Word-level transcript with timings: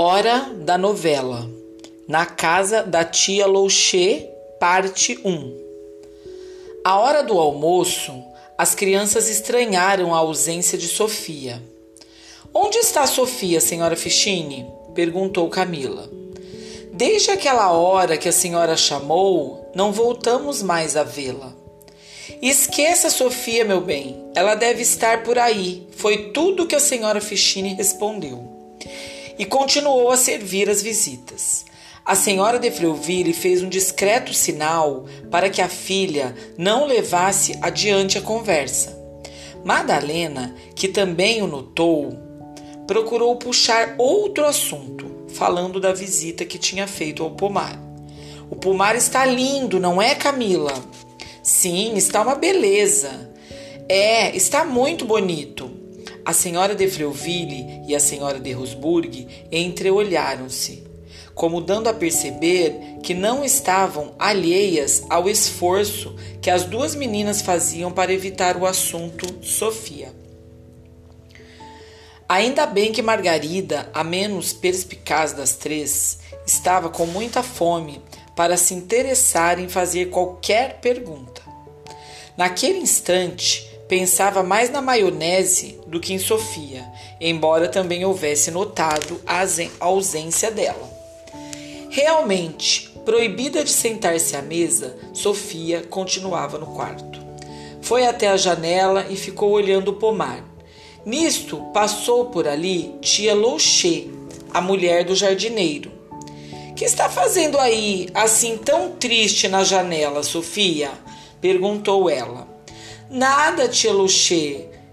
Hora 0.00 0.52
da 0.54 0.78
novela. 0.78 1.50
Na 2.06 2.24
casa 2.24 2.84
da 2.84 3.04
tia 3.04 3.48
Louché, 3.48 4.30
parte 4.60 5.18
1. 5.24 5.58
A 6.84 7.00
hora 7.00 7.24
do 7.24 7.36
almoço, 7.36 8.14
as 8.56 8.76
crianças 8.76 9.28
estranharam 9.28 10.14
a 10.14 10.18
ausência 10.18 10.78
de 10.78 10.86
Sofia. 10.86 11.60
Onde 12.54 12.78
está 12.78 13.08
Sofia, 13.08 13.60
senhora 13.60 13.96
Fichine? 13.96 14.70
perguntou 14.94 15.48
Camila. 15.48 16.08
Desde 16.92 17.32
aquela 17.32 17.72
hora 17.72 18.16
que 18.16 18.28
a 18.28 18.32
senhora 18.32 18.76
chamou, 18.76 19.68
não 19.74 19.90
voltamos 19.90 20.62
mais 20.62 20.96
a 20.96 21.02
vê-la. 21.02 21.52
Esqueça 22.40 23.10
Sofia, 23.10 23.64
meu 23.64 23.80
bem. 23.80 24.30
Ela 24.36 24.54
deve 24.54 24.80
estar 24.80 25.24
por 25.24 25.40
aí. 25.40 25.88
Foi 25.96 26.30
tudo 26.30 26.68
que 26.68 26.76
a 26.76 26.80
senhora 26.80 27.20
Fichine 27.20 27.74
respondeu 27.74 28.57
e 29.38 29.44
continuou 29.44 30.10
a 30.10 30.16
servir 30.16 30.68
as 30.68 30.82
visitas. 30.82 31.64
A 32.04 32.14
senhora 32.14 32.58
de 32.58 32.70
Freuville 32.70 33.32
fez 33.34 33.62
um 33.62 33.68
discreto 33.68 34.32
sinal 34.32 35.04
para 35.30 35.50
que 35.50 35.60
a 35.60 35.68
filha 35.68 36.34
não 36.56 36.86
levasse 36.86 37.58
adiante 37.60 38.16
a 38.16 38.22
conversa. 38.22 38.98
Madalena, 39.64 40.54
que 40.74 40.88
também 40.88 41.42
o 41.42 41.46
notou, 41.46 42.16
procurou 42.86 43.36
puxar 43.36 43.94
outro 43.98 44.46
assunto, 44.46 45.26
falando 45.34 45.78
da 45.78 45.92
visita 45.92 46.46
que 46.46 46.56
tinha 46.56 46.86
feito 46.86 47.22
ao 47.22 47.32
pomar. 47.32 47.78
O 48.50 48.56
pomar 48.56 48.96
está 48.96 49.26
lindo, 49.26 49.78
não 49.78 50.00
é, 50.00 50.14
Camila? 50.14 50.72
Sim, 51.42 51.94
está 51.96 52.22
uma 52.22 52.34
beleza. 52.34 53.30
É, 53.86 54.34
está 54.34 54.64
muito 54.64 55.04
bonito. 55.04 55.70
A 56.28 56.34
senhora 56.34 56.74
de 56.74 56.86
Freuville 56.88 57.82
e 57.88 57.96
a 57.96 57.98
senhora 57.98 58.38
de 58.38 58.52
Rosburg 58.52 59.46
entreolharam-se, 59.50 60.84
como 61.34 61.58
dando 61.58 61.88
a 61.88 61.94
perceber 61.94 62.98
que 63.02 63.14
não 63.14 63.42
estavam 63.42 64.14
alheias 64.18 65.04
ao 65.08 65.26
esforço 65.26 66.14
que 66.42 66.50
as 66.50 66.64
duas 66.64 66.94
meninas 66.94 67.40
faziam 67.40 67.90
para 67.90 68.12
evitar 68.12 68.58
o 68.58 68.66
assunto 68.66 69.42
Sofia. 69.42 70.12
Ainda 72.28 72.66
bem 72.66 72.92
que 72.92 73.00
Margarida, 73.00 73.88
a 73.94 74.04
menos 74.04 74.52
perspicaz 74.52 75.32
das 75.32 75.54
três, 75.54 76.18
estava 76.46 76.90
com 76.90 77.06
muita 77.06 77.42
fome 77.42 78.02
para 78.36 78.58
se 78.58 78.74
interessar 78.74 79.58
em 79.58 79.66
fazer 79.66 80.10
qualquer 80.10 80.78
pergunta. 80.82 81.40
Naquele 82.36 82.80
instante, 82.80 83.67
pensava 83.88 84.42
mais 84.42 84.70
na 84.70 84.82
maionese 84.82 85.80
do 85.86 85.98
que 85.98 86.12
em 86.12 86.18
Sofia, 86.18 86.84
embora 87.18 87.68
também 87.68 88.04
houvesse 88.04 88.50
notado 88.50 89.20
a 89.26 89.44
ausência 89.80 90.50
dela. 90.50 90.88
Realmente, 91.88 92.90
proibida 93.04 93.64
de 93.64 93.70
sentar-se 93.70 94.36
à 94.36 94.42
mesa, 94.42 94.94
Sofia 95.14 95.82
continuava 95.88 96.58
no 96.58 96.66
quarto. 96.66 97.18
Foi 97.80 98.06
até 98.06 98.28
a 98.28 98.36
janela 98.36 99.06
e 99.08 99.16
ficou 99.16 99.50
olhando 99.50 99.92
o 99.92 99.94
pomar. 99.94 100.44
Nisto, 101.06 101.56
passou 101.72 102.26
por 102.26 102.46
ali 102.46 102.94
tia 103.00 103.34
Louché, 103.34 104.04
a 104.52 104.60
mulher 104.60 105.04
do 105.04 105.14
jardineiro. 105.14 105.90
Que 106.76 106.84
está 106.84 107.08
fazendo 107.08 107.58
aí, 107.58 108.08
assim 108.12 108.58
tão 108.58 108.92
triste 108.92 109.48
na 109.48 109.64
janela, 109.64 110.22
Sofia? 110.22 110.90
perguntou 111.40 112.10
ela. 112.10 112.57
Nada, 113.10 113.66
tia 113.68 113.90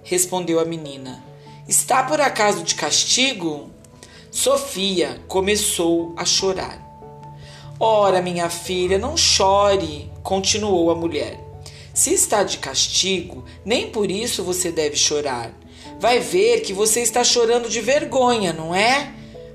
respondeu 0.02 0.62
a 0.62 0.66
menina. 0.66 1.22
Está 1.68 2.02
por 2.02 2.22
acaso 2.22 2.64
de 2.64 2.74
castigo? 2.74 3.70
Sofia 4.32 5.22
começou 5.28 6.14
a 6.16 6.24
chorar. 6.24 6.80
Ora, 7.78 8.22
minha 8.22 8.50
filha, 8.50 8.98
não 8.98 9.18
chore, 9.18 10.10
continuou 10.24 10.90
a 10.92 10.96
mulher. 10.96 11.38
Se 11.94 12.14
está 12.14 12.44
de 12.44 12.58
castigo, 12.58 13.44
nem 13.66 13.92
por 13.92 14.10
isso 14.10 14.46
você 14.46 14.72
deve 14.72 14.96
chorar. 14.96 15.52
Vai 16.00 16.20
ver 16.20 16.62
que 16.62 16.72
você 16.72 17.02
está 17.02 17.22
chorando 17.22 17.68
de 17.68 17.82
vergonha, 17.82 18.54
não 18.54 18.74
é? 18.74 19.12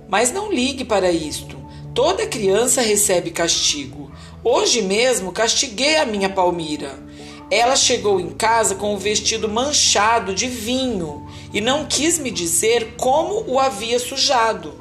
Mas 0.06 0.30
não 0.30 0.52
ligue 0.52 0.84
para 0.84 1.10
isto. 1.10 1.56
Toda 1.94 2.26
criança 2.26 2.82
recebe 2.82 3.30
castigo. 3.30 4.12
Hoje 4.44 4.82
mesmo 4.82 5.32
castiguei 5.32 5.96
a 5.96 6.04
minha 6.04 6.28
Palmira. 6.28 7.08
Ela 7.50 7.74
chegou 7.74 8.20
em 8.20 8.30
casa 8.30 8.76
com 8.76 8.94
o 8.94 8.98
vestido 8.98 9.48
manchado 9.48 10.32
de 10.32 10.46
vinho 10.46 11.28
e 11.52 11.60
não 11.60 11.84
quis 11.84 12.16
me 12.16 12.30
dizer 12.30 12.94
como 12.96 13.44
o 13.50 13.58
havia 13.58 13.98
sujado. 13.98 14.72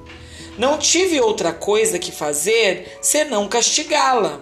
Não 0.56 0.78
tive 0.78 1.20
outra 1.20 1.52
coisa 1.52 1.98
que 1.98 2.12
fazer 2.12 3.00
senão 3.02 3.48
castigá-la. 3.48 4.40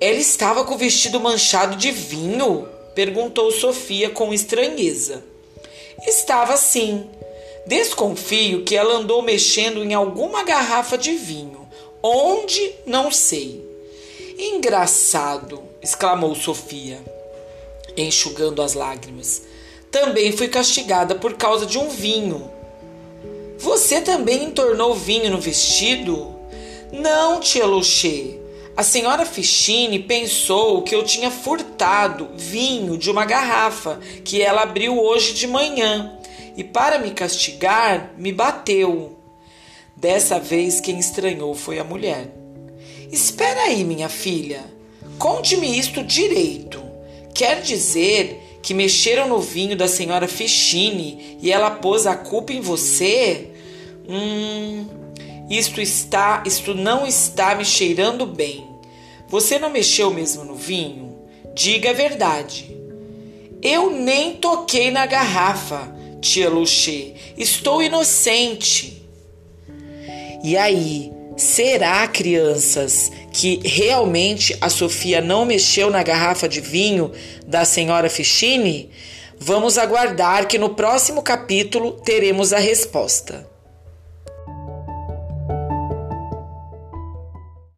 Ela 0.00 0.18
estava 0.18 0.64
com 0.64 0.74
o 0.74 0.78
vestido 0.78 1.18
manchado 1.18 1.76
de 1.76 1.90
vinho? 1.90 2.68
perguntou 2.94 3.50
Sofia 3.50 4.10
com 4.10 4.32
estranheza. 4.32 5.24
Estava 6.06 6.56
sim. 6.56 7.08
Desconfio 7.66 8.62
que 8.62 8.76
ela 8.76 8.94
andou 8.94 9.22
mexendo 9.22 9.82
em 9.82 9.92
alguma 9.92 10.44
garrafa 10.44 10.96
de 10.96 11.14
vinho. 11.14 11.68
Onde? 12.00 12.74
Não 12.86 13.10
sei. 13.10 13.66
Engraçado, 14.38 15.67
exclamou 15.88 16.34
Sofia, 16.34 17.02
enxugando 17.96 18.60
as 18.60 18.74
lágrimas. 18.74 19.44
Também 19.90 20.32
fui 20.32 20.46
castigada 20.46 21.14
por 21.14 21.32
causa 21.32 21.64
de 21.64 21.78
um 21.78 21.88
vinho. 21.88 22.50
Você 23.58 24.02
também 24.02 24.44
entornou 24.44 24.94
vinho 24.94 25.30
no 25.30 25.40
vestido? 25.40 26.36
Não, 26.92 27.40
tia 27.40 27.64
Luxê. 27.64 28.38
A 28.76 28.82
senhora 28.82 29.24
Fichine 29.24 29.98
pensou 29.98 30.82
que 30.82 30.94
eu 30.94 31.02
tinha 31.04 31.30
furtado 31.30 32.28
vinho 32.36 32.98
de 32.98 33.10
uma 33.10 33.24
garrafa 33.24 33.98
que 34.22 34.42
ela 34.42 34.64
abriu 34.64 35.02
hoje 35.02 35.32
de 35.32 35.46
manhã 35.46 36.18
e, 36.54 36.62
para 36.62 36.98
me 36.98 37.12
castigar, 37.12 38.12
me 38.18 38.30
bateu. 38.30 39.16
Dessa 39.96 40.38
vez, 40.38 40.82
quem 40.82 40.98
estranhou 40.98 41.54
foi 41.54 41.78
a 41.78 41.84
mulher. 41.84 42.30
Espera 43.10 43.62
aí, 43.62 43.82
minha 43.84 44.10
filha. 44.10 44.77
Conte-me 45.18 45.78
isto 45.78 46.02
direito. 46.02 46.82
Quer 47.34 47.60
dizer 47.60 48.58
que 48.62 48.74
mexeram 48.74 49.28
no 49.28 49.40
vinho 49.40 49.76
da 49.76 49.88
senhora 49.88 50.28
Fichine 50.28 51.38
e 51.40 51.50
ela 51.50 51.70
pôs 51.70 52.06
a 52.06 52.14
culpa 52.14 52.52
em 52.52 52.60
você? 52.60 53.48
Hum, 54.08 54.86
isto 55.50 55.80
está, 55.80 56.42
isto 56.46 56.74
não 56.74 57.06
está 57.06 57.54
me 57.54 57.64
cheirando 57.64 58.26
bem. 58.26 58.66
Você 59.28 59.58
não 59.58 59.70
mexeu 59.70 60.10
mesmo 60.10 60.44
no 60.44 60.54
vinho? 60.54 61.18
Diga 61.54 61.90
a 61.90 61.94
verdade. 61.94 62.76
Eu 63.60 63.90
nem 63.90 64.36
toquei 64.36 64.90
na 64.90 65.04
garrafa, 65.06 65.94
tia 66.20 66.48
Luxê. 66.48 67.14
Estou 67.36 67.82
inocente. 67.82 69.02
E 70.42 70.56
aí, 70.56 71.12
Será, 71.38 72.08
crianças, 72.08 73.12
que 73.32 73.60
realmente 73.64 74.58
a 74.60 74.68
Sofia 74.68 75.20
não 75.20 75.44
mexeu 75.44 75.88
na 75.88 76.02
garrafa 76.02 76.48
de 76.48 76.60
vinho 76.60 77.12
da 77.46 77.64
senhora 77.64 78.10
Fichine? 78.10 78.90
Vamos 79.38 79.78
aguardar 79.78 80.48
que 80.48 80.58
no 80.58 80.70
próximo 80.70 81.22
capítulo 81.22 81.92
teremos 81.92 82.52
a 82.52 82.58
resposta. 82.58 83.48